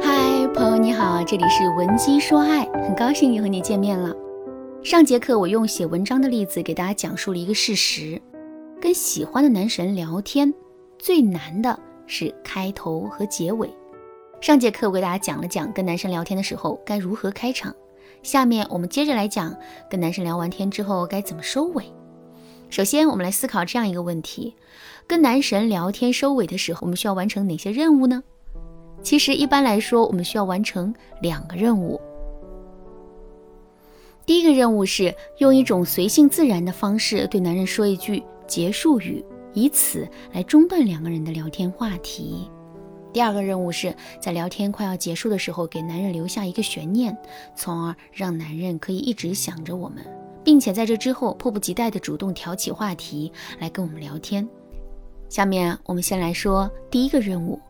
[0.00, 4.14] 嗨，朋友你好，这里是文姬说爱，很高兴又和你见面了。
[4.82, 8.20] 上节课我用写文章的例子给大家讲述了一个事实：
[8.80, 10.52] 跟喜欢的男神聊天，
[10.98, 13.70] 最难的是开头和结尾。
[14.40, 17.74] 上节课我给大家讲了讲跟男神聊天的时候该如何开场，
[18.22, 19.56] 下面我们接着来讲
[19.88, 21.84] 跟男神聊完天之后该怎么收尾。
[22.70, 24.54] 首先，我们来思考这样一个问题：
[25.06, 28.22] 跟男神聊天收尾的时候，我们需要完成哪些任务呢？
[29.02, 32.00] 其实一般来说，我们需要完成两个任务。
[34.26, 39.24] 第一个任务是用一种随性自然的方式对男人说一句结束语，
[39.54, 42.50] 以此来中断两个人的聊天话题。
[43.14, 47.16] 第二个任务是在聊天快要结束的时候，给男人留下一个悬念，
[47.56, 50.04] 从而让男人可以一直想着我们，
[50.44, 54.48] 并且在这之后迫不及待地主动挑起话题来跟我们聊天。
[55.28, 57.60] 下面我们先来说第一个任务。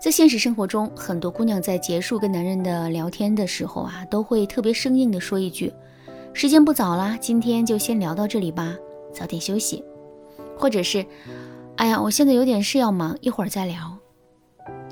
[0.00, 5.72] 在现实生活中，很多姑娘在结束跟男人的聊天的时候啊，都会特别生硬的说一句
[6.32, 8.76] ：“时间不早啦，今天就先聊到这里吧，
[9.12, 9.82] 早点休息。”
[10.56, 11.04] 或者是
[11.76, 13.98] ：“哎呀，我现在有点事要忙，一会儿再聊。”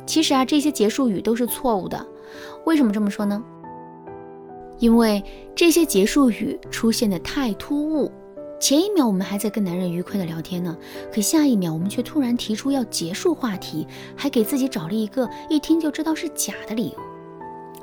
[0.06, 2.04] 其实啊，这些结束语都是错误的。
[2.64, 3.40] 为什么这么说呢？
[4.78, 5.22] 因为
[5.54, 8.10] 这些结束语出现的太突兀。
[8.58, 10.76] 前一秒我们还在跟男人愉快的聊天呢，
[11.12, 16.96] 可下一秒我们却突然提出要结束话题，还给自己找了一个一听就知道是假的理由。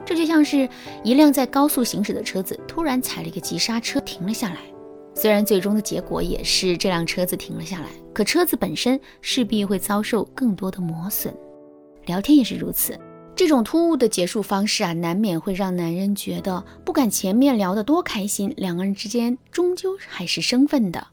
[0.03, 0.67] 这就像是
[1.03, 4.57] 一辆在高速行驶的车子突然踩了一个急刹车停了下来，
[5.13, 11.33] 虽然最终的结果也是这辆车子停了下来，可车子本身势必会遭受更多的磨损。
[12.07, 12.99] 聊天也是如此。
[13.35, 21.07] 这种突兀的结束方式啊，难免会让男人觉得，不管前面聊得多开心，两个人之间终究还是生分的。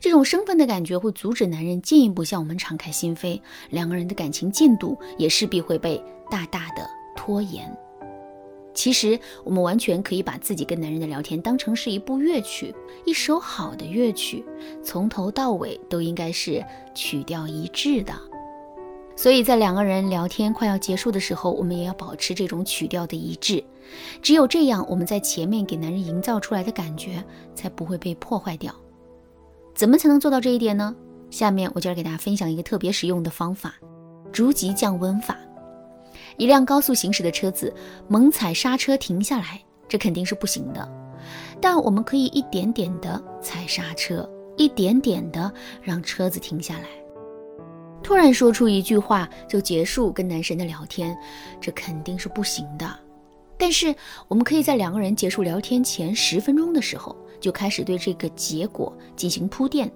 [0.00, 7.70] 这种生分的感觉会阻止男人进一步向我们敞开心扉，两个人的感情进度也势必会被大大的拖延。
[8.72, 12.74] 其实，我们完全可以把自己跟男人的聊天当成是一部乐曲，
[13.04, 14.42] 一首好的乐曲，
[14.82, 16.64] 从头到尾都应该是
[16.94, 18.14] 曲调一致的。
[19.16, 23.64] 所以在两个人聊天快要结束的时候，我们也要保持这种曲调的一致。
[24.20, 27.24] 只有这样，我们在前面给男人营造出来的感觉
[27.54, 28.74] 才不会被破坏掉。
[29.74, 30.94] 怎么才能做到这一点呢？
[31.30, 33.74] 下面我就来给大家分享一个特别实用的方法——
[34.32, 35.36] 逐级降温法。
[36.36, 37.72] 一辆高速行驶的车子
[38.08, 40.88] 猛踩刹车停下来，这肯定是不行的。
[41.60, 45.50] 但我们可以一点点的踩刹车，一点点的
[45.82, 46.86] 让车子停下来。
[48.06, 51.18] 突然说出一句话就结束跟男神的聊天，
[51.60, 52.88] 这肯定是不行的。
[53.58, 53.92] 但是
[54.28, 59.90] 我们可以在两个人结束聊天前十分钟的时候就开始对这个结果进行铺垫。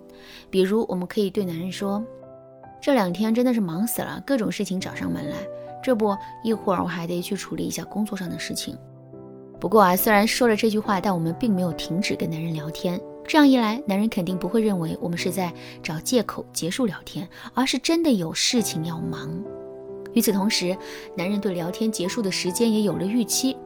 [0.50, 2.04] 比如，我们可以对男人说
[2.82, 5.37] ：“这两天真的是忙死了，各种事情找上门来。
[5.81, 8.77] 这不一会儿我还得去处理一下工作上的事情。
[9.60, 15.54] 不过啊，虽然说了这句话，但我们并没有停止跟男人聊天。”这样一来，男人肯定不会认为我们是在
[15.84, 19.30] 找借口结束聊天，而是真的有事情要忙。
[20.14, 20.76] 与此同时，
[21.16, 23.56] 男人对聊天结束的时间也有了预期，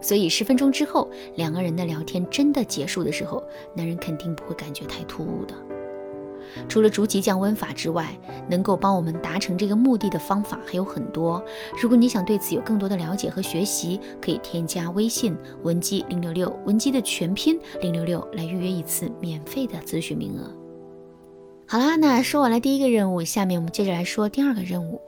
[0.00, 3.40] 所以十分钟之后，两个人的聊天真的结束的时候，
[3.76, 5.54] 男人肯定不会感觉太突兀的。
[6.68, 8.18] 除了逐级降温法之外，
[8.48, 11.42] 能够帮我们达成这个目的的方法还有很多。
[11.80, 20.50] 如果你想对此有更多的了解和学习，可以添加微信文姬零六六，文姬的全拼零六六来预约一次免费的咨询名额。
[21.66, 25.00] 好啦，那说完了第一个任务，下面我们接着来说第二个任务。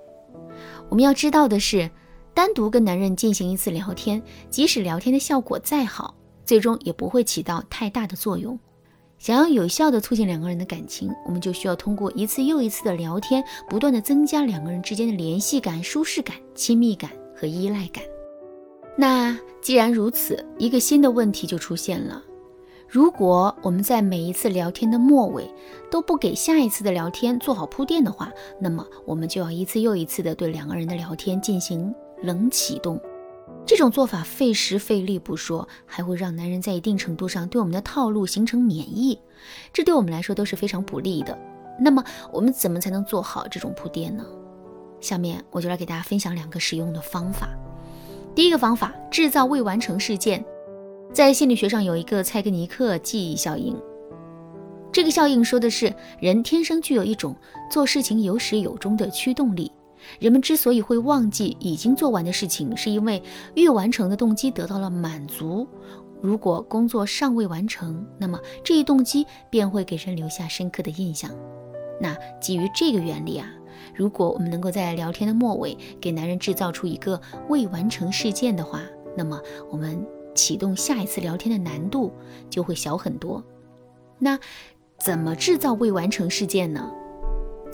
[0.88, 1.90] 我们要知道的是，
[2.32, 8.58] 单独跟男人进行一次聊天，即使聊天的效果再好，最终也不会起到太大的作用。
[9.18, 18.04] 想要有效的促进两个人的感情，我们就需要通过一次又一次的聊天，不断的增加两个人之间的联系感、舒适感、亲密感和依赖感。
[18.98, 22.22] 那既然如此，一个新的问题就出现了：
[22.86, 25.50] 如果我们在每一次聊天的末尾
[25.90, 33.00] 都不给下一次的聊天做好铺垫的话，那么我们就要一次又一次的对两个人的聊天进行冷启动。
[33.66, 39.18] 这种做法费时费力不说，还会让男人在一定程度上对我们的套路形成免疫，
[39.72, 41.38] 这对我们来说都是非常不利的。
[41.80, 44.24] 那么我们怎么才能做好这种铺垫呢？
[45.00, 47.48] 下面我就来给大家分享两个实用的方法。
[48.34, 50.44] 第一个方法，制造未完成事件。
[51.12, 53.76] 在心理学上有一个蔡格尼克记忆效应，
[54.92, 57.34] 这个效应说的是人天生具有一种
[57.70, 59.72] 做事情有始有终的驱动力。
[60.18, 63.22] 人们之所以会忘记已经做完的事情，是因为
[63.54, 65.66] 欲完成的动机得到了满足。
[66.22, 71.30] 如果工作尚未完成，那么这一动机便会给人留下深刻的印象。
[72.00, 73.46] 那基于这个原理啊，
[73.94, 78.82] 如果我们能够在聊天的末尾给男人制造出一个未完成事件的话，
[79.16, 79.40] 那么
[79.70, 80.02] 我们
[80.34, 82.10] 启动下一次聊天的难度
[82.48, 83.44] 就会小很多。
[84.18, 84.38] 那
[84.98, 86.90] 怎么制造未完成事件呢？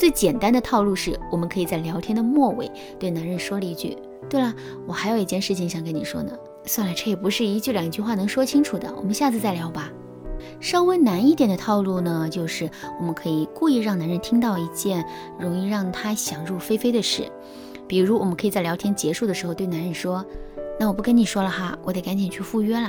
[0.01, 3.95] 最简单的套路是，我们可以在聊天的末尾对男人说了一句
[4.31, 4.55] ：“对了，
[4.87, 6.33] 我还有一件事情想跟你说呢。”
[6.65, 9.93] 算了，这也不是一句两句话能说清楚的，我们下次再聊吧。
[10.59, 12.67] 稍微难一点的套路呢，就是
[12.99, 15.05] 我们可以故意让男人听到一件
[15.39, 17.31] 容易让他想入非非的事，
[17.87, 20.25] 比如我们可以在聊天结束的时候对男人说
[20.81, 22.89] ：“那我不跟你说了哈，我得赶紧去赴约了。”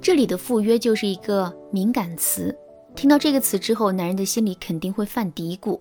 [0.00, 2.56] 这里的赴约就是一个敏感词，
[3.00, 5.80] 听到这个词之后，男人的心里肯定会犯嘀咕，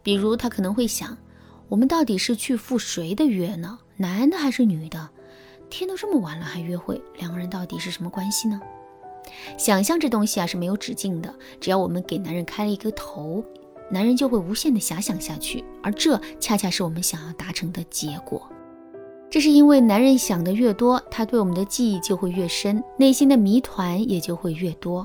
[0.00, 1.18] 比如他可能会想：
[1.68, 3.80] 我们到底是去赴谁的约呢？
[3.96, 5.10] 男的还是女的？
[5.68, 8.60] 天都这么晚了还约会，两个人到底是什么关系呢？
[9.58, 13.44] 想象这东西啊是没有止境的，只要我们给男人开了一个头，
[13.90, 18.48] 男人就会无限的遐想下去，而这恰恰是我们想要达成的结果。
[19.28, 25.04] 这是因为男人想的越多，他对我们的记忆就会越深，内心的谜团也就会越多。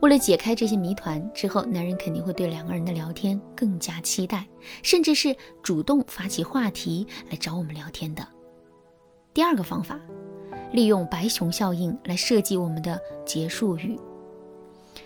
[0.00, 4.46] 为了解开这些谜团之后，男人肯定会对两个人的聊天更加期待，
[4.82, 8.26] 甚至是主动发起话题来找我们聊天的。
[9.32, 9.98] 第二个方法，
[10.72, 13.98] 利用白熊效应来设计我们的结束语。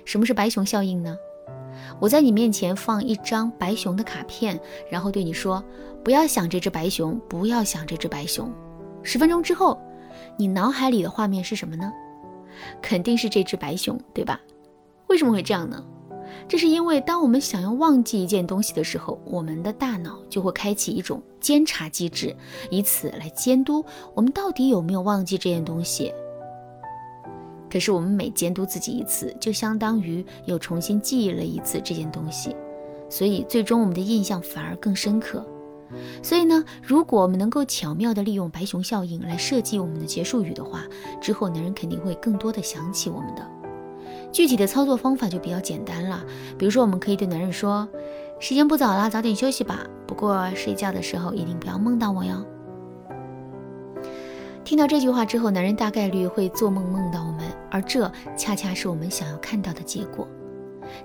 [0.05, 1.17] 什么是白熊效应呢？
[2.01, 4.59] 我在你面前放一张白熊的卡片，
[4.91, 5.63] 然后对你说
[6.05, 8.51] ：“不要想这只白熊，不要想这只白熊。”
[9.03, 9.79] 十分钟之后，
[10.39, 11.93] 你脑海里的画面是什么呢？
[12.81, 14.41] 肯定是这只白熊，对吧？
[15.15, 15.81] 为什么会这样呢？
[16.49, 22.35] 这是因为当我们想要忘记一件东西的时候，我们的大脑就会开启一种监察机制，
[22.69, 26.13] 以此来监督我们到底有没有忘记这件东西。
[27.71, 32.57] 可是我们每监督自己一次，就相当于又重新记忆了一次这件东西，
[33.09, 35.47] 所以最终我们的印象反而更深刻。
[36.25, 40.83] 所以呢，如果我们能够巧妙地利用白熊效应来设计我们的结束语的话，
[41.21, 43.49] 之后男人肯定会更多的想起我们的。
[44.33, 46.23] 具体的操作方法就比较简单了，
[46.59, 47.89] 比如说我们可以对男人说
[48.41, 49.87] ：“时间不早了，早点休息吧。
[50.07, 52.45] 不过睡觉的时候一定不要梦到我哟。”
[54.65, 60.27] 听到这句话之后，男人大概率会做梦梦到我们，而这恰恰是我们想要看到的结果。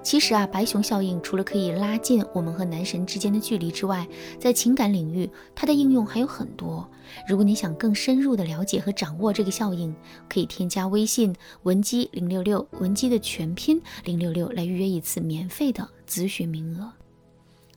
[0.02, 4.08] 其实啊，白熊效应除了可以拉近我们和男神之间的距离之外，
[4.40, 6.90] 在情感领域，它的应用还有很多。
[7.28, 9.94] 如果你想更深入的了解和掌握这个效应，
[10.30, 16.92] 可以添加微信文姬零六六，文姬的全拼零六六来预约一次免费的咨询名额。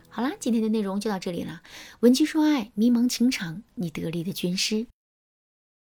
[0.09, 1.63] 好啦，今天的内容就到这里了。
[2.01, 4.87] 文姬说爱，迷茫情场，你得力的军师。